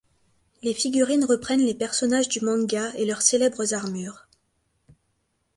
Les 0.63 0.73
figurines 0.73 1.25
reprennent 1.25 1.63
les 1.63 1.75
personnages 1.75 2.27
du 2.27 2.41
manga 2.43 2.91
et 2.95 3.05
leurs 3.05 3.21
célèbres 3.21 3.75
armures. 3.75 4.25